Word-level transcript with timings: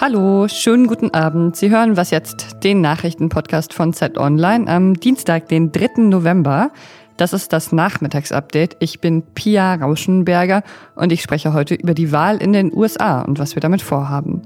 Hallo, 0.00 0.46
schönen 0.46 0.86
guten 0.86 1.12
Abend. 1.12 1.56
Sie 1.56 1.70
hören 1.70 1.96
was 1.96 2.12
jetzt, 2.12 2.62
den 2.62 2.80
Nachrichtenpodcast 2.80 3.74
von 3.74 3.92
Z 3.92 4.16
Online 4.18 4.68
am 4.68 4.94
Dienstag, 4.94 5.48
den 5.48 5.72
3. 5.72 6.02
November. 6.02 6.70
Das 7.16 7.32
ist 7.32 7.52
das 7.52 7.72
Nachmittagsupdate. 7.72 8.76
Ich 8.78 9.00
bin 9.00 9.22
Pia 9.34 9.74
Rauschenberger 9.74 10.62
und 10.94 11.10
ich 11.10 11.22
spreche 11.22 11.52
heute 11.52 11.74
über 11.74 11.94
die 11.94 12.12
Wahl 12.12 12.36
in 12.36 12.52
den 12.52 12.72
USA 12.72 13.22
und 13.22 13.40
was 13.40 13.56
wir 13.56 13.60
damit 13.60 13.82
vorhaben. 13.82 14.42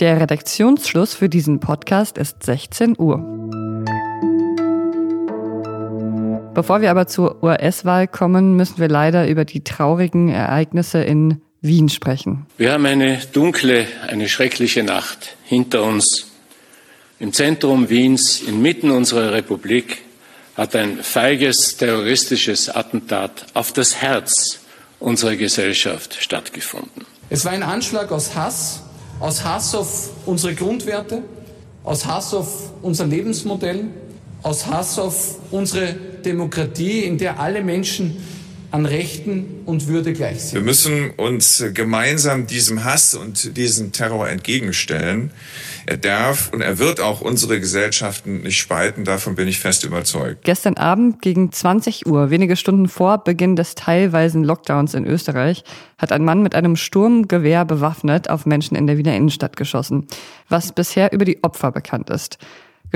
Der 0.00 0.20
Redaktionsschluss 0.20 1.14
für 1.14 1.28
diesen 1.28 1.60
Podcast 1.60 2.18
ist 2.18 2.42
16 2.42 2.96
Uhr. 2.98 3.24
Bevor 6.56 6.80
wir 6.80 6.90
aber 6.90 7.06
zur 7.06 7.42
US-Wahl 7.42 8.08
kommen, 8.08 8.56
müssen 8.56 8.78
wir 8.78 8.88
leider 8.88 9.28
über 9.28 9.44
die 9.44 9.62
traurigen 9.62 10.30
Ereignisse 10.30 11.02
in 11.02 11.42
Wien 11.60 11.90
sprechen. 11.90 12.46
Wir 12.56 12.72
haben 12.72 12.86
eine 12.86 13.18
dunkle, 13.34 13.86
eine 14.08 14.26
schreckliche 14.30 14.82
Nacht 14.82 15.36
hinter 15.44 15.82
uns. 15.82 16.28
Im 17.20 17.34
Zentrum 17.34 17.90
Wiens, 17.90 18.40
inmitten 18.40 18.90
unserer 18.90 19.32
Republik, 19.32 19.98
hat 20.56 20.74
ein 20.74 21.02
feiges 21.02 21.76
terroristisches 21.76 22.70
Attentat 22.70 23.44
auf 23.52 23.72
das 23.72 23.96
Herz 24.00 24.60
unserer 24.98 25.36
Gesellschaft 25.36 26.16
stattgefunden. 26.18 27.04
Es 27.28 27.44
war 27.44 27.52
ein 27.52 27.64
Anschlag 27.64 28.10
aus 28.10 28.34
Hass, 28.34 28.82
aus 29.20 29.44
Hass 29.44 29.74
auf 29.74 30.08
unsere 30.24 30.54
Grundwerte, 30.54 31.20
aus 31.84 32.06
Hass 32.06 32.32
auf 32.32 32.72
unser 32.80 33.04
Lebensmodell, 33.04 33.88
aus 34.42 34.66
Hass 34.66 34.98
auf 34.98 35.34
unsere 35.50 36.15
Demokratie, 36.26 37.00
in 37.00 37.18
der 37.18 37.40
alle 37.40 37.62
Menschen 37.62 38.16
an 38.70 38.84
Rechten 38.84 39.62
und 39.64 39.86
Würde 39.86 40.12
gleich 40.12 40.42
sind. 40.42 40.54
Wir 40.54 40.60
müssen 40.60 41.10
uns 41.16 41.64
gemeinsam 41.72 42.46
diesem 42.46 42.84
Hass 42.84 43.14
und 43.14 43.56
diesem 43.56 43.92
Terror 43.92 44.28
entgegenstellen. 44.28 45.30
Er 45.86 45.96
darf 45.96 46.52
und 46.52 46.60
er 46.60 46.78
wird 46.78 47.00
auch 47.00 47.20
unsere 47.20 47.60
Gesellschaften 47.60 48.42
nicht 48.42 48.58
spalten, 48.58 49.04
davon 49.04 49.36
bin 49.36 49.46
ich 49.46 49.60
fest 49.60 49.84
überzeugt. 49.84 50.44
Gestern 50.44 50.76
Abend 50.76 51.22
gegen 51.22 51.52
20 51.52 52.06
Uhr, 52.06 52.30
wenige 52.30 52.56
Stunden 52.56 52.88
vor 52.88 53.22
Beginn 53.22 53.54
des 53.54 53.76
teilweisen 53.76 54.42
Lockdowns 54.42 54.94
in 54.94 55.06
Österreich, 55.06 55.62
hat 55.96 56.10
ein 56.10 56.24
Mann 56.24 56.42
mit 56.42 56.56
einem 56.56 56.74
Sturmgewehr 56.74 57.64
bewaffnet 57.64 58.28
auf 58.28 58.46
Menschen 58.46 58.76
in 58.76 58.88
der 58.88 58.98
Wiener 58.98 59.14
Innenstadt 59.14 59.56
geschossen, 59.56 60.06
was 60.48 60.72
bisher 60.72 61.12
über 61.12 61.24
die 61.24 61.42
Opfer 61.44 61.70
bekannt 61.70 62.10
ist. 62.10 62.38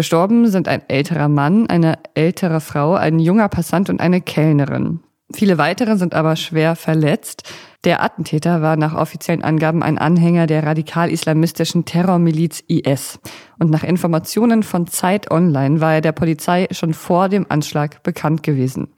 Gestorben 0.01 0.49
sind 0.49 0.67
ein 0.67 0.81
älterer 0.89 1.29
Mann, 1.29 1.67
eine 1.67 1.99
ältere 2.15 2.63
Frau, 2.63 2.95
ein 2.95 3.19
junger 3.19 3.51
Passant 3.51 3.91
und 3.91 4.01
eine 4.01 4.23
Kellnerin. 4.23 5.01
Viele 5.31 5.59
weitere 5.59 5.99
sind 5.99 6.15
aber 6.15 6.37
schwer 6.37 6.75
verletzt. 6.75 7.43
Der 7.85 8.03
Attentäter 8.03 8.63
war 8.63 8.77
nach 8.79 8.95
offiziellen 8.95 9.45
Angaben 9.45 9.83
ein 9.83 9.99
Anhänger 9.99 10.47
der 10.47 10.65
radikal-islamistischen 10.65 11.85
Terrormiliz 11.85 12.65
IS. 12.67 13.21
Und 13.59 13.71
nach 13.71 13.85
Informationen 13.85 14.63
von 14.63 14.87
Zeit 14.87 15.31
Online 15.31 15.83
war 15.83 15.93
er 15.93 16.01
der 16.01 16.13
Polizei 16.13 16.67
schon 16.71 16.95
vor 16.95 17.29
dem 17.29 17.45
Anschlag 17.51 18.03
bekannt 18.03 18.43
gewesen. 18.43 18.89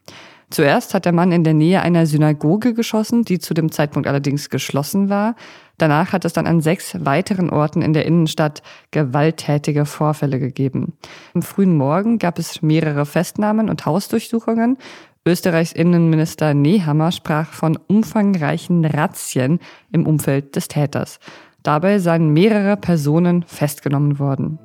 Zuerst 0.52 0.92
hat 0.92 1.06
der 1.06 1.12
Mann 1.12 1.32
in 1.32 1.44
der 1.44 1.54
Nähe 1.54 1.80
einer 1.80 2.04
Synagoge 2.04 2.74
geschossen, 2.74 3.24
die 3.24 3.38
zu 3.38 3.54
dem 3.54 3.72
Zeitpunkt 3.72 4.06
allerdings 4.06 4.50
geschlossen 4.50 5.08
war. 5.08 5.34
Danach 5.78 6.12
hat 6.12 6.26
es 6.26 6.34
dann 6.34 6.46
an 6.46 6.60
sechs 6.60 6.94
weiteren 7.06 7.48
Orten 7.48 7.80
in 7.80 7.94
der 7.94 8.04
Innenstadt 8.04 8.62
gewalttätige 8.90 9.86
Vorfälle 9.86 10.38
gegeben. 10.38 10.92
Am 11.32 11.40
frühen 11.40 11.74
Morgen 11.74 12.18
gab 12.18 12.38
es 12.38 12.60
mehrere 12.60 13.06
Festnahmen 13.06 13.70
und 13.70 13.86
Hausdurchsuchungen. 13.86 14.76
Österreichs 15.24 15.72
Innenminister 15.72 16.52
Nehammer 16.52 17.12
sprach 17.12 17.50
von 17.50 17.78
umfangreichen 17.86 18.84
Razzien 18.84 19.58
im 19.90 20.04
Umfeld 20.04 20.54
des 20.54 20.68
Täters. 20.68 21.18
Dabei 21.62 21.98
seien 21.98 22.28
mehrere 22.28 22.76
Personen 22.76 23.42
festgenommen 23.46 24.18
worden. 24.18 24.58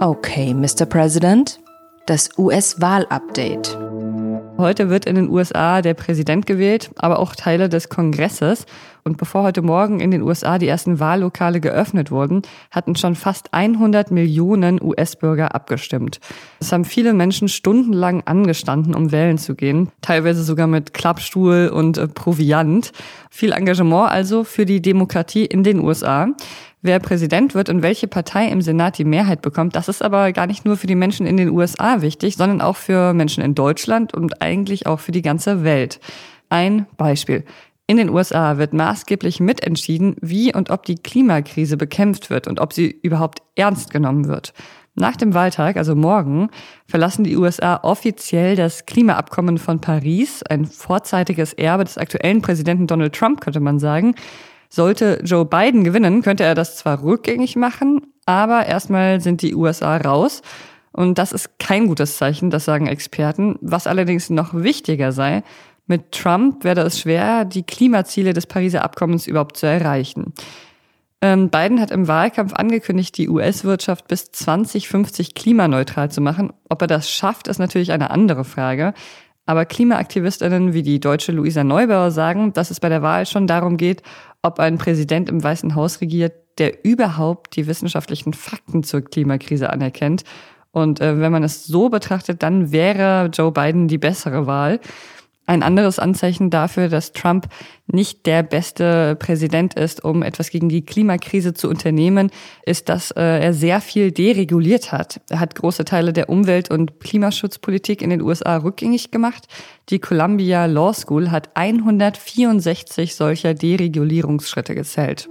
Okay, 0.00 0.54
Mr. 0.54 0.86
President, 0.86 1.60
das 2.06 2.30
US-Wahl-Update. 2.38 3.76
Heute 4.58 4.88
wird 4.88 5.06
in 5.06 5.16
den 5.16 5.28
USA 5.28 5.82
der 5.82 5.94
Präsident 5.94 6.46
gewählt, 6.46 6.90
aber 6.96 7.18
auch 7.18 7.34
Teile 7.34 7.68
des 7.68 7.88
Kongresses. 7.88 8.64
Und 9.02 9.18
bevor 9.18 9.42
heute 9.42 9.60
Morgen 9.60 10.00
in 10.00 10.10
den 10.10 10.22
USA 10.22 10.58
die 10.58 10.68
ersten 10.68 10.98
Wahllokale 10.98 11.60
geöffnet 11.60 12.10
wurden, 12.10 12.42
hatten 12.70 12.94
schon 12.96 13.16
fast 13.16 13.52
100 13.52 14.10
Millionen 14.12 14.80
US-Bürger 14.80 15.54
abgestimmt. 15.54 16.20
Es 16.60 16.72
haben 16.72 16.84
viele 16.84 17.12
Menschen 17.12 17.48
stundenlang 17.48 18.22
angestanden, 18.24 18.94
um 18.94 19.12
wählen 19.12 19.36
zu 19.36 19.54
gehen, 19.54 19.90
teilweise 20.00 20.42
sogar 20.42 20.68
mit 20.68 20.94
Klappstuhl 20.94 21.70
und 21.72 21.98
äh, 21.98 22.08
Proviant. 22.08 22.92
Viel 23.30 23.52
Engagement 23.52 24.10
also 24.10 24.44
für 24.44 24.64
die 24.64 24.80
Demokratie 24.80 25.44
in 25.44 25.64
den 25.64 25.80
USA. 25.80 26.28
Wer 26.86 27.00
Präsident 27.00 27.56
wird 27.56 27.68
und 27.68 27.82
welche 27.82 28.06
Partei 28.06 28.46
im 28.46 28.62
Senat 28.62 28.96
die 28.96 29.04
Mehrheit 29.04 29.42
bekommt, 29.42 29.74
das 29.74 29.88
ist 29.88 30.04
aber 30.04 30.30
gar 30.30 30.46
nicht 30.46 30.64
nur 30.64 30.76
für 30.76 30.86
die 30.86 30.94
Menschen 30.94 31.26
in 31.26 31.36
den 31.36 31.48
USA 31.48 32.00
wichtig, 32.00 32.36
sondern 32.36 32.60
auch 32.60 32.76
für 32.76 33.12
Menschen 33.12 33.42
in 33.42 33.56
Deutschland 33.56 34.14
und 34.14 34.40
eigentlich 34.40 34.86
auch 34.86 35.00
für 35.00 35.10
die 35.10 35.20
ganze 35.20 35.64
Welt. 35.64 35.98
Ein 36.48 36.86
Beispiel. 36.96 37.42
In 37.88 37.96
den 37.96 38.08
USA 38.08 38.58
wird 38.58 38.72
maßgeblich 38.72 39.40
mitentschieden, 39.40 40.14
wie 40.20 40.54
und 40.54 40.70
ob 40.70 40.84
die 40.84 40.94
Klimakrise 40.94 41.76
bekämpft 41.76 42.30
wird 42.30 42.46
und 42.46 42.60
ob 42.60 42.72
sie 42.72 42.96
überhaupt 43.02 43.42
ernst 43.56 43.90
genommen 43.90 44.28
wird. 44.28 44.52
Nach 44.94 45.16
dem 45.16 45.34
Wahltag, 45.34 45.78
also 45.78 45.96
morgen, 45.96 46.50
verlassen 46.86 47.24
die 47.24 47.36
USA 47.36 47.80
offiziell 47.82 48.54
das 48.54 48.86
Klimaabkommen 48.86 49.58
von 49.58 49.80
Paris, 49.80 50.44
ein 50.44 50.66
vorzeitiges 50.66 51.52
Erbe 51.52 51.82
des 51.82 51.98
aktuellen 51.98 52.42
Präsidenten 52.42 52.86
Donald 52.86 53.12
Trump, 53.12 53.40
könnte 53.40 53.58
man 53.58 53.80
sagen. 53.80 54.14
Sollte 54.68 55.20
Joe 55.24 55.44
Biden 55.44 55.84
gewinnen, 55.84 56.22
könnte 56.22 56.44
er 56.44 56.54
das 56.54 56.76
zwar 56.76 57.02
rückgängig 57.02 57.56
machen, 57.56 58.00
aber 58.26 58.66
erstmal 58.66 59.20
sind 59.20 59.42
die 59.42 59.54
USA 59.54 59.96
raus. 59.96 60.42
Und 60.92 61.18
das 61.18 61.32
ist 61.32 61.58
kein 61.58 61.88
gutes 61.88 62.16
Zeichen, 62.16 62.50
das 62.50 62.64
sagen 62.64 62.86
Experten. 62.86 63.56
Was 63.60 63.86
allerdings 63.86 64.30
noch 64.30 64.54
wichtiger 64.54 65.12
sei, 65.12 65.42
mit 65.86 66.12
Trump 66.12 66.64
werde 66.64 66.80
es 66.80 66.98
schwer, 66.98 67.44
die 67.44 67.62
Klimaziele 67.62 68.32
des 68.32 68.46
Pariser 68.46 68.82
Abkommens 68.82 69.26
überhaupt 69.26 69.56
zu 69.56 69.66
erreichen. 69.66 70.32
Ähm, 71.22 71.48
Biden 71.48 71.80
hat 71.80 71.90
im 71.90 72.08
Wahlkampf 72.08 72.52
angekündigt, 72.54 73.16
die 73.16 73.28
US-Wirtschaft 73.28 74.08
bis 74.08 74.30
2050 74.32 75.34
klimaneutral 75.34 76.10
zu 76.10 76.20
machen. 76.20 76.52
Ob 76.68 76.82
er 76.82 76.88
das 76.88 77.10
schafft, 77.10 77.48
ist 77.48 77.58
natürlich 77.58 77.92
eine 77.92 78.10
andere 78.10 78.44
Frage. 78.44 78.92
Aber 79.46 79.64
Klimaaktivistinnen 79.64 80.72
wie 80.72 80.82
die 80.82 80.98
deutsche 80.98 81.30
Luisa 81.30 81.62
Neubauer 81.62 82.10
sagen, 82.10 82.52
dass 82.52 82.70
es 82.70 82.80
bei 82.80 82.88
der 82.88 83.02
Wahl 83.02 83.26
schon 83.26 83.46
darum 83.46 83.76
geht, 83.76 84.02
ob 84.46 84.60
ein 84.60 84.78
Präsident 84.78 85.28
im 85.28 85.42
Weißen 85.42 85.74
Haus 85.74 86.00
regiert, 86.00 86.32
der 86.58 86.84
überhaupt 86.84 87.56
die 87.56 87.66
wissenschaftlichen 87.66 88.32
Fakten 88.32 88.82
zur 88.82 89.02
Klimakrise 89.02 89.70
anerkennt. 89.70 90.24
Und 90.70 91.00
äh, 91.00 91.20
wenn 91.20 91.32
man 91.32 91.42
es 91.42 91.64
so 91.64 91.88
betrachtet, 91.88 92.42
dann 92.42 92.70
wäre 92.72 93.30
Joe 93.32 93.52
Biden 93.52 93.88
die 93.88 93.98
bessere 93.98 94.46
Wahl. 94.46 94.80
Ein 95.46 95.62
anderes 95.62 96.00
Anzeichen 96.00 96.50
dafür, 96.50 96.88
dass 96.88 97.12
Trump 97.12 97.46
nicht 97.86 98.26
der 98.26 98.42
beste 98.42 99.14
Präsident 99.14 99.74
ist, 99.74 100.04
um 100.04 100.24
etwas 100.24 100.50
gegen 100.50 100.68
die 100.68 100.84
Klimakrise 100.84 101.54
zu 101.54 101.68
unternehmen, 101.68 102.30
ist, 102.64 102.88
dass 102.88 103.12
äh, 103.12 103.22
er 103.22 103.54
sehr 103.54 103.80
viel 103.80 104.10
dereguliert 104.10 104.90
hat. 104.90 105.20
Er 105.30 105.38
hat 105.38 105.54
große 105.54 105.84
Teile 105.84 106.12
der 106.12 106.28
Umwelt- 106.28 106.70
und 106.70 106.98
Klimaschutzpolitik 106.98 108.02
in 108.02 108.10
den 108.10 108.22
USA 108.22 108.56
rückgängig 108.56 109.12
gemacht. 109.12 109.46
Die 109.88 110.00
Columbia 110.00 110.66
Law 110.66 110.92
School 110.92 111.30
hat 111.30 111.50
164 111.54 113.14
solcher 113.14 113.54
Deregulierungsschritte 113.54 114.74
gezählt. 114.74 115.28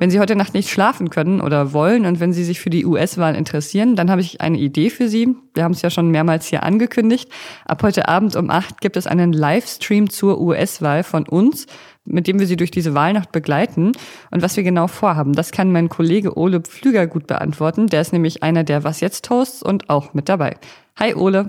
Wenn 0.00 0.10
Sie 0.10 0.20
heute 0.20 0.36
Nacht 0.36 0.54
nicht 0.54 0.70
schlafen 0.70 1.10
können 1.10 1.40
oder 1.40 1.72
wollen 1.72 2.06
und 2.06 2.20
wenn 2.20 2.32
Sie 2.32 2.44
sich 2.44 2.60
für 2.60 2.70
die 2.70 2.86
US-Wahl 2.86 3.34
interessieren, 3.34 3.96
dann 3.96 4.12
habe 4.12 4.20
ich 4.20 4.40
eine 4.40 4.56
Idee 4.56 4.90
für 4.90 5.08
Sie. 5.08 5.34
Wir 5.54 5.64
haben 5.64 5.72
es 5.72 5.82
ja 5.82 5.90
schon 5.90 6.10
mehrmals 6.10 6.46
hier 6.46 6.62
angekündigt. 6.62 7.28
Ab 7.64 7.82
heute 7.82 8.06
Abend 8.06 8.36
um 8.36 8.48
acht 8.48 8.80
gibt 8.80 8.96
es 8.96 9.08
einen 9.08 9.32
Livestream 9.32 10.08
zur 10.08 10.40
US-Wahl 10.40 11.02
von 11.02 11.28
uns, 11.28 11.66
mit 12.04 12.28
dem 12.28 12.38
wir 12.38 12.46
Sie 12.46 12.54
durch 12.54 12.70
diese 12.70 12.94
Wahlnacht 12.94 13.32
begleiten. 13.32 13.90
Und 14.30 14.40
was 14.40 14.56
wir 14.56 14.62
genau 14.62 14.86
vorhaben, 14.86 15.32
das 15.32 15.50
kann 15.50 15.72
mein 15.72 15.88
Kollege 15.88 16.38
Ole 16.38 16.60
Pflüger 16.60 17.08
gut 17.08 17.26
beantworten. 17.26 17.88
Der 17.88 18.00
ist 18.00 18.12
nämlich 18.12 18.44
einer 18.44 18.62
der 18.62 18.84
Was 18.84 19.00
jetzt 19.00 19.28
Hosts 19.30 19.64
und 19.64 19.90
auch 19.90 20.14
mit 20.14 20.28
dabei. 20.28 20.58
Hi 20.96 21.14
Ole. 21.14 21.48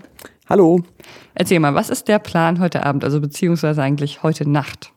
Hallo. 0.50 0.82
Erzähl 1.36 1.60
mal, 1.60 1.76
was 1.76 1.92
ist 1.92 2.08
der 2.08 2.18
Plan 2.18 2.60
heute 2.60 2.84
Abend, 2.84 3.04
also 3.04 3.22
beziehungsweise 3.22 3.84
eigentlich 3.84 4.24
heute 4.24 4.50
Nacht? 4.50 4.92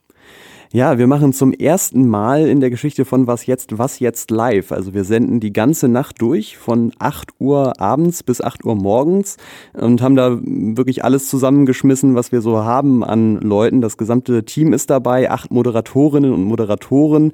Ja, 0.75 0.97
wir 0.97 1.07
machen 1.07 1.35
zum 1.35 1.53
ersten 1.53 2.09
Mal 2.09 2.49
in 2.49 2.61
der 2.61 2.71
Geschichte 2.71 3.05
von 3.05 3.27
Was 3.27 3.45
jetzt, 3.45 3.77
was 3.77 3.99
jetzt 3.99 4.31
live. 4.31 4.73
Also 4.73 4.95
wir 4.95 5.05
senden 5.05 5.39
die 5.39 5.53
ganze 5.53 5.87
Nacht 5.87 6.23
durch 6.23 6.57
von 6.57 6.95
8 6.99 7.29
Uhr 7.39 7.79
abends 7.79 8.23
bis 8.23 8.41
8 8.41 8.65
Uhr 8.65 8.75
morgens 8.75 9.37
und 9.75 10.01
haben 10.01 10.17
da 10.17 10.39
wirklich 10.43 11.05
alles 11.05 11.29
zusammengeschmissen, 11.29 12.15
was 12.15 12.33
wir 12.33 12.41
so 12.41 12.65
haben 12.65 13.05
an 13.05 13.37
Leuten. 13.43 13.83
Das 13.83 13.99
gesamte 13.99 14.47
Team 14.47 14.73
ist 14.73 14.89
dabei, 14.89 15.31
acht 15.31 15.51
Moderatorinnen 15.51 16.33
und 16.33 16.45
Moderatoren. 16.45 17.33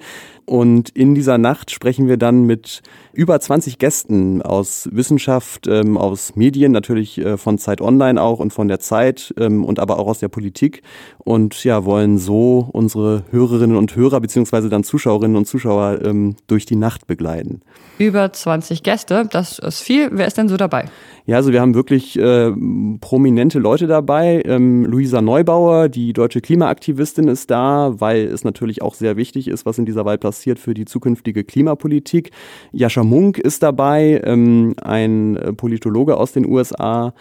Und 0.49 0.89
in 0.89 1.15
dieser 1.15 1.37
Nacht 1.37 1.71
sprechen 1.71 2.09
wir 2.09 2.17
dann 2.17 2.45
mit 2.45 2.81
über 3.13 3.39
20 3.39 3.79
Gästen 3.79 4.41
aus 4.41 4.89
Wissenschaft, 4.91 5.67
ähm, 5.67 5.99
aus 5.99 6.37
Medien, 6.37 6.73
natürlich 6.73 7.19
äh, 7.19 7.37
von 7.37 7.59
Zeit 7.59 7.83
Online 7.83 8.21
auch 8.21 8.39
und 8.39 8.55
von 8.55 8.67
der 8.67 8.81
Zeit 8.81 9.35
ähm, 9.39 9.63
und 9.63 9.79
aber 9.79 9.99
auch 9.99 10.07
aus 10.07 10.21
der 10.21 10.29
Politik. 10.29 10.83
Und 11.19 11.65
ja, 11.65 11.85
wollen 11.85 12.17
so 12.17 12.67
unsere 12.73 13.25
Hörerinnen 13.31 13.77
und 13.77 13.95
Hörer 13.95 14.21
beziehungsweise 14.21 14.69
dann 14.69 14.85
Zuschauerinnen 14.85 15.37
und 15.37 15.47
Zuschauer 15.47 16.01
ähm, 16.03 16.37
durch 16.47 16.67
die 16.67 16.77
Nacht 16.77 17.07
begleiten. 17.07 17.61
Über 17.99 18.33
20 18.33 18.83
Gäste, 18.83 19.27
das 19.31 19.59
ist 19.59 19.81
viel. 19.81 20.11
Wer 20.13 20.27
ist 20.27 20.39
denn 20.39 20.49
so 20.49 20.57
dabei? 20.57 20.87
Ja, 21.27 21.37
also 21.37 21.53
wir 21.53 21.61
haben 21.61 21.75
wirklich 21.75 22.19
äh, 22.19 22.53
prominente 23.01 23.59
Leute 23.59 23.87
dabei. 23.87 24.43
Ähm, 24.47 24.85
Luisa 24.85 25.21
Neubauer, 25.21 25.89
die 25.89 26.13
deutsche 26.13 26.41
Klimaaktivistin, 26.41 27.29
ist 27.29 27.51
da, 27.51 27.93
weil 27.99 28.27
es 28.27 28.45
natürlich 28.45 28.81
auch 28.81 28.95
sehr 28.95 29.17
wichtig 29.17 29.49
ist, 29.49 29.67
was 29.67 29.79
in 29.79 29.85
dieser 29.85 30.05
Wahl 30.05 30.19
passiert 30.19 30.59
für 30.59 30.75
die 30.75 30.87
zukünftige 30.87 31.45
Klimapolitik. 31.45 32.31
Jascha 32.73 33.05
Munk 33.05 33.39
ist 33.39 33.63
dabei, 33.63 34.23
ähm, 34.25 34.75
ein 34.81 35.37
äh, 35.37 35.53
Politologe 35.53 36.17
aus 36.17 36.33
den 36.33 36.47
USA. 36.47 37.13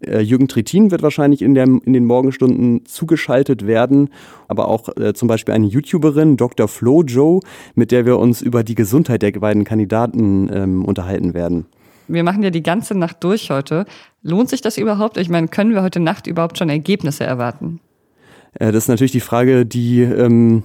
Äh, 0.00 0.20
Jürgen 0.20 0.48
Trittin 0.48 0.90
wird 0.90 1.02
wahrscheinlich 1.02 1.42
in, 1.42 1.54
der, 1.54 1.64
in 1.64 1.92
den 1.92 2.04
Morgenstunden 2.04 2.84
zugeschaltet 2.86 3.66
werden, 3.66 4.10
aber 4.46 4.68
auch 4.68 4.88
äh, 4.96 5.14
zum 5.14 5.28
Beispiel 5.28 5.54
eine 5.54 5.66
YouTuberin, 5.66 6.36
Dr. 6.36 6.68
Flo 6.68 7.02
Joe, 7.02 7.40
mit 7.74 7.90
der 7.90 8.06
wir 8.06 8.18
uns 8.18 8.40
über 8.42 8.62
die 8.62 8.74
Gesundheit 8.74 9.22
der 9.22 9.32
beiden 9.32 9.64
Kandidaten 9.64 10.48
ähm, 10.52 10.84
unterhalten 10.84 11.34
werden. 11.34 11.66
Wir 12.06 12.22
machen 12.22 12.42
ja 12.42 12.50
die 12.50 12.62
ganze 12.62 12.94
Nacht 12.96 13.22
durch 13.22 13.50
heute. 13.50 13.84
Lohnt 14.22 14.48
sich 14.48 14.62
das 14.62 14.78
überhaupt? 14.78 15.18
Ich 15.18 15.28
meine, 15.28 15.48
können 15.48 15.74
wir 15.74 15.82
heute 15.82 16.00
Nacht 16.00 16.26
überhaupt 16.26 16.58
schon 16.58 16.70
Ergebnisse 16.70 17.24
erwarten? 17.24 17.80
Äh, 18.54 18.72
das 18.72 18.84
ist 18.84 18.88
natürlich 18.88 19.12
die 19.12 19.20
Frage, 19.20 19.66
die 19.66 20.00
ähm, 20.02 20.62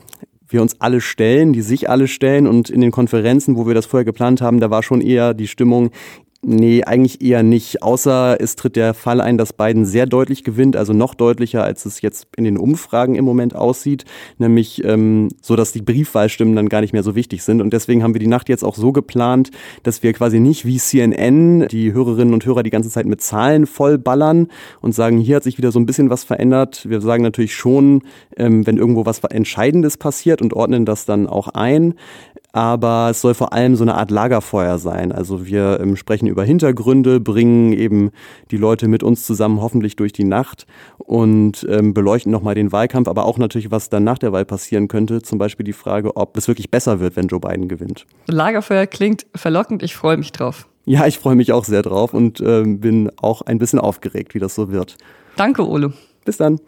wir 0.48 0.62
uns 0.62 0.80
alle 0.80 1.02
stellen, 1.02 1.52
die 1.52 1.62
sich 1.62 1.90
alle 1.90 2.08
stellen. 2.08 2.48
Und 2.48 2.70
in 2.70 2.80
den 2.80 2.92
Konferenzen, 2.92 3.58
wo 3.58 3.68
wir 3.68 3.74
das 3.74 3.86
vorher 3.86 4.06
geplant 4.06 4.42
haben, 4.42 4.60
da 4.60 4.70
war 4.70 4.84
schon 4.84 5.02
eher 5.02 5.34
die 5.34 5.48
Stimmung, 5.48 5.92
Nee, 6.46 6.84
eigentlich 6.84 7.22
eher 7.22 7.42
nicht. 7.42 7.84
Außer 7.84 8.36
es 8.38 8.58
tritt 8.58 8.76
der 8.76 8.94
Fall 8.94 9.22
ein, 9.22 9.38
dass 9.38 9.54
Biden 9.54 9.86
sehr 9.86 10.06
deutlich 10.06 10.44
gewinnt, 10.44 10.76
also 10.76 10.92
noch 10.92 11.16
deutlicher, 11.16 11.64
als 11.64 11.86
es 11.86 12.02
jetzt 12.02 12.28
in 12.36 12.44
den 12.44 12.58
Umfragen 12.58 13.16
im 13.16 13.24
Moment 13.24 13.56
aussieht, 13.56 14.04
nämlich 14.40 14.84
ähm, 14.84 15.30
so, 15.42 15.56
dass 15.56 15.72
die 15.72 15.82
Briefwahlstimmen 15.82 16.54
dann 16.54 16.68
gar 16.68 16.82
nicht 16.82 16.92
mehr 16.92 17.02
so 17.02 17.16
wichtig 17.16 17.44
sind. 17.44 17.62
Und 17.62 17.72
deswegen 17.72 18.04
haben 18.04 18.14
wir 18.14 18.20
die 18.20 18.28
Nacht 18.28 18.50
jetzt 18.50 18.66
auch 18.66 18.76
so 18.76 18.92
geplant, 18.92 19.52
dass 19.84 20.04
wir 20.04 20.12
quasi 20.12 20.42
nicht 20.42 20.66
wie 20.66 20.80
CNN 20.80 21.70
die 21.70 21.94
Hörerinnen 21.94 22.34
und 22.34 22.46
Hörer 22.46 22.64
die 22.64 22.72
ganze 22.72 22.90
Zeit 22.90 23.06
mit 23.06 23.22
Zahlen 23.22 23.66
vollballern 23.66 24.50
und 24.82 24.94
sagen, 24.94 25.20
hier 25.20 25.38
hat 25.38 25.44
sich 25.44 25.58
wieder 25.58 25.72
so 25.72 25.80
ein 25.80 25.86
bisschen 25.86 26.10
was 26.10 26.26
verändert. 26.26 26.90
Wir 26.90 27.00
sagen 27.00 27.24
natürlich 27.24 27.56
schon, 27.56 28.02
ähm, 28.36 28.68
wenn 28.68 28.76
irgendwo 28.76 29.06
was 29.06 29.20
Entscheidendes 29.20 29.96
passiert 29.96 30.42
und 30.42 30.52
ordnen 30.54 30.86
das 30.86 31.06
dann 31.06 31.26
auch 31.26 31.48
ein 31.48 31.94
aber 32.54 33.10
es 33.10 33.20
soll 33.20 33.34
vor 33.34 33.52
allem 33.52 33.76
so 33.76 33.84
eine 33.84 33.96
Art 33.96 34.12
Lagerfeuer 34.12 34.78
sein. 34.78 35.12
Also 35.12 35.46
wir 35.46 35.80
ähm, 35.82 35.98
sprechen 35.98 36.28
über 36.28 36.44
Hintergründe, 36.44 37.20
bringen 37.20 37.74
eben 37.74 38.12
die 38.52 38.58
Leute 38.58 38.88
mit 38.88 39.02
uns 39.02 39.26
zusammen 39.26 39.60
hoffentlich 39.60 39.96
durch 39.96 40.14
die 40.14 40.24
Nacht 40.24 40.68
und 41.00 41.66
ähm, 41.68 41.96
beleuchten 41.96 42.32
nochmal 42.32 42.54
den 42.54 42.72
Wahlkampf, 42.72 43.08
aber 43.08 43.26
auch 43.26 43.40
natürlich, 43.40 43.72
was 43.72 43.90
dann 43.90 44.04
nach 44.04 44.20
der 44.20 44.32
Wahl 44.32 44.46
passieren 44.46 44.88
könnte. 44.88 45.24
Zum 45.24 45.40
Beispiel 45.40 45.64
die 45.64 45.74
Frage, 45.74 46.16
ob 46.16 46.38
es 46.38 46.48
wirklich 46.48 46.70
besser 46.70 47.00
wird, 47.00 47.16
wenn 47.16 47.28
Joe 47.28 47.40
Biden 47.40 47.68
gewinnt. 47.68 48.06
Lagerfeuer 48.28 48.86
klingt 48.86 49.26
verlockend, 49.36 49.82
ich 49.82 49.96
freue 49.96 50.18
mich 50.18 50.32
drauf. 50.32 50.68
Ja, 50.86 51.08
ich 51.08 51.18
freue 51.18 51.36
mich 51.36 51.52
auch 51.54 51.66
sehr 51.66 51.82
drauf 51.82 52.14
und 52.14 52.40
ähm, 52.42 52.80
bin 52.80 53.10
auch 53.20 53.42
ein 53.42 53.58
bisschen 53.58 53.80
aufgeregt, 53.80 54.36
wie 54.36 54.40
das 54.40 54.54
so 54.54 54.72
wird. 54.72 54.98
Danke, 55.38 55.68
Ole. 55.68 55.94
Bis 56.24 56.38
dann. 56.38 56.60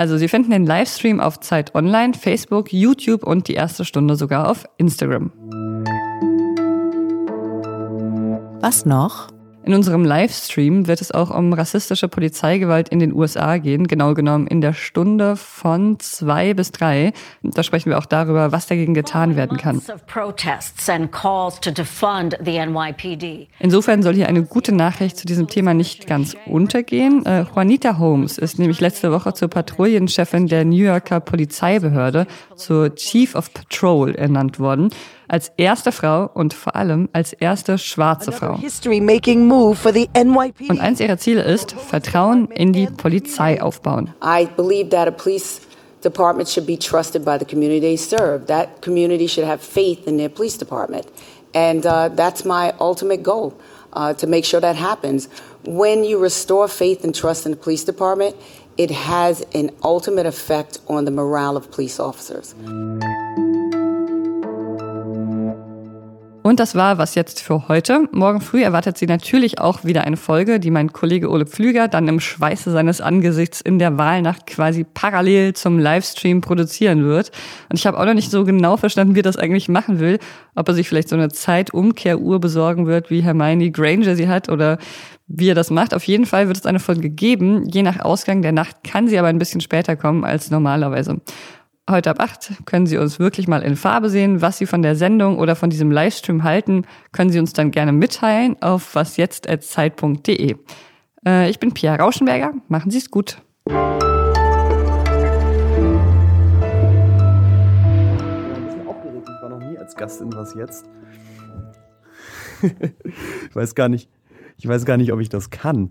Also 0.00 0.16
Sie 0.16 0.28
finden 0.28 0.50
den 0.50 0.64
Livestream 0.64 1.20
auf 1.20 1.40
Zeit 1.40 1.74
Online, 1.74 2.14
Facebook, 2.14 2.72
YouTube 2.72 3.22
und 3.22 3.48
die 3.48 3.52
erste 3.52 3.84
Stunde 3.84 4.16
sogar 4.16 4.48
auf 4.48 4.64
Instagram. 4.78 5.30
Was 8.62 8.86
noch? 8.86 9.28
In 9.62 9.74
unserem 9.74 10.04
Livestream 10.04 10.86
wird 10.86 11.02
es 11.02 11.12
auch 11.12 11.30
um 11.30 11.52
rassistische 11.52 12.08
Polizeigewalt 12.08 12.88
in 12.88 12.98
den 12.98 13.12
USA 13.12 13.58
gehen, 13.58 13.86
genau 13.86 14.14
genommen 14.14 14.46
in 14.46 14.62
der 14.62 14.72
Stunde 14.72 15.36
von 15.36 15.98
zwei 16.00 16.54
bis 16.54 16.72
drei. 16.72 17.12
Da 17.42 17.62
sprechen 17.62 17.90
wir 17.90 17.98
auch 17.98 18.06
darüber, 18.06 18.52
was 18.52 18.66
dagegen 18.66 18.94
getan 18.94 19.36
werden 19.36 19.58
kann. 19.58 19.82
Insofern 23.58 24.02
soll 24.02 24.14
hier 24.14 24.28
eine 24.28 24.42
gute 24.44 24.72
Nachricht 24.72 25.18
zu 25.18 25.26
diesem 25.26 25.46
Thema 25.46 25.74
nicht 25.74 26.06
ganz 26.06 26.34
untergehen. 26.46 27.26
Äh, 27.26 27.44
Juanita 27.54 27.98
Holmes 27.98 28.38
ist 28.38 28.58
nämlich 28.58 28.80
letzte 28.80 29.12
Woche 29.12 29.34
zur 29.34 29.48
Patrouillenchefin 29.48 30.46
der 30.46 30.64
New 30.64 30.84
Yorker 30.84 31.20
Polizeibehörde, 31.20 32.26
zur 32.56 32.94
Chief 32.94 33.34
of 33.34 33.52
Patrol 33.52 34.14
ernannt 34.14 34.58
worden 34.58 34.90
als 35.30 35.52
erste 35.56 35.92
Frau 35.92 36.28
und 36.34 36.54
vor 36.54 36.74
allem 36.74 37.08
als 37.12 37.32
erste 37.32 37.78
schwarze 37.78 38.32
Frau. 38.32 38.54
Und 40.68 40.80
eins 40.80 41.00
ihrer 41.00 41.18
Ziele 41.18 41.42
ist, 41.42 41.72
Vertrauen 41.72 42.48
in 42.50 42.72
die 42.72 42.86
Polizei 42.86 43.62
aufbauen. 43.62 44.12
I 44.22 44.48
believe 44.56 44.90
that 44.90 45.06
a 45.06 45.12
police 45.12 45.60
department 46.02 46.48
should 46.48 46.66
be 46.66 46.76
trusted 46.76 47.24
by 47.24 47.38
the 47.38 47.44
community 47.44 47.80
they 47.80 47.96
serve. 47.96 48.46
That 48.46 48.82
community 48.82 49.28
should 49.28 49.46
have 49.46 49.60
faith 49.60 50.06
in 50.06 50.16
their 50.16 50.28
police 50.28 50.58
department. 50.58 51.06
And 51.54 51.86
uh, 51.86 52.08
that's 52.14 52.44
my 52.44 52.72
ultimate 52.80 53.22
goal, 53.22 53.54
uh, 53.92 54.14
to 54.14 54.26
make 54.26 54.44
sure 54.44 54.60
that 54.60 54.76
happens. 54.76 55.28
When 55.64 56.04
you 56.04 56.18
restore 56.18 56.68
faith 56.68 57.04
and 57.04 57.14
trust 57.14 57.44
in 57.46 57.52
the 57.52 57.58
police 57.58 57.84
department, 57.84 58.34
it 58.76 58.90
has 58.90 59.44
an 59.54 59.70
ultimate 59.82 60.26
effect 60.26 60.80
on 60.88 61.04
the 61.04 61.10
morale 61.10 61.56
of 61.56 61.70
police 61.70 62.00
officers. 62.00 62.54
Und 66.42 66.58
das 66.58 66.74
war 66.74 66.96
was 66.96 67.14
jetzt 67.14 67.42
für 67.42 67.68
heute. 67.68 68.08
Morgen 68.12 68.40
früh 68.40 68.62
erwartet 68.62 68.96
Sie 68.96 69.06
natürlich 69.06 69.58
auch 69.58 69.84
wieder 69.84 70.04
eine 70.04 70.16
Folge, 70.16 70.58
die 70.58 70.70
mein 70.70 70.90
Kollege 70.90 71.28
Ole 71.30 71.44
Pflüger 71.44 71.86
dann 71.86 72.08
im 72.08 72.18
Schweiße 72.18 72.70
seines 72.70 73.02
Angesichts 73.02 73.60
in 73.60 73.78
der 73.78 73.98
Wahlnacht 73.98 74.46
quasi 74.46 74.84
parallel 74.84 75.52
zum 75.52 75.78
Livestream 75.78 76.40
produzieren 76.40 77.04
wird. 77.04 77.30
Und 77.68 77.78
ich 77.78 77.86
habe 77.86 77.98
auch 77.98 78.06
noch 78.06 78.14
nicht 78.14 78.30
so 78.30 78.44
genau 78.44 78.78
verstanden, 78.78 79.14
wie 79.14 79.20
er 79.20 79.24
das 79.24 79.36
eigentlich 79.36 79.68
machen 79.68 80.00
will. 80.00 80.18
Ob 80.54 80.66
er 80.66 80.74
sich 80.74 80.88
vielleicht 80.88 81.10
so 81.10 81.16
eine 81.16 81.28
Zeitumkehruhr 81.28 82.40
besorgen 82.40 82.86
wird, 82.86 83.10
wie 83.10 83.20
Hermione 83.20 83.70
Granger 83.70 84.16
sie 84.16 84.28
hat 84.28 84.48
oder 84.48 84.78
wie 85.26 85.50
er 85.50 85.54
das 85.54 85.70
macht. 85.70 85.92
Auf 85.92 86.04
jeden 86.04 86.24
Fall 86.24 86.46
wird 86.46 86.56
es 86.56 86.66
eine 86.66 86.80
Folge 86.80 87.10
geben. 87.10 87.68
Je 87.68 87.82
nach 87.82 88.00
Ausgang 88.00 88.40
der 88.40 88.52
Nacht 88.52 88.82
kann 88.82 89.08
sie 89.08 89.18
aber 89.18 89.28
ein 89.28 89.38
bisschen 89.38 89.60
später 89.60 89.94
kommen 89.94 90.24
als 90.24 90.50
normalerweise. 90.50 91.20
Heute 91.90 92.10
ab 92.10 92.20
8 92.20 92.66
können 92.66 92.86
Sie 92.86 92.98
uns 92.98 93.18
wirklich 93.18 93.48
mal 93.48 93.62
in 93.62 93.74
Farbe 93.74 94.10
sehen. 94.10 94.40
Was 94.40 94.58
Sie 94.58 94.66
von 94.66 94.80
der 94.80 94.94
Sendung 94.94 95.40
oder 95.40 95.56
von 95.56 95.70
diesem 95.70 95.90
Livestream 95.90 96.44
halten, 96.44 96.84
können 97.10 97.30
Sie 97.30 97.40
uns 97.40 97.52
dann 97.52 97.72
gerne 97.72 97.90
mitteilen 97.90 98.54
auf 98.62 98.94
wasjetzt.zeit.de. 98.94 100.54
Äh, 101.26 101.50
ich 101.50 101.58
bin 101.58 101.74
Pia 101.74 101.96
Rauschenberger. 101.96 102.52
Machen 102.68 102.92
Sie 102.92 102.98
es 102.98 103.10
gut. 103.10 103.42
Ich 103.66 103.74
war 103.74 103.98
noch 109.48 109.58
nie 109.58 109.76
als 109.76 109.96
Gast 109.96 110.20
in 110.20 110.32
Was 110.32 110.54
Jetzt. 110.54 110.84
ich 112.62 113.56
weiß 113.56 113.74
gar 113.74 113.88
nicht, 113.88 114.08
ich 114.58 114.68
weiß 114.68 114.84
gar 114.84 114.96
nicht, 114.96 115.12
ob 115.12 115.18
ich 115.18 115.28
das 115.28 115.50
kann. 115.50 115.90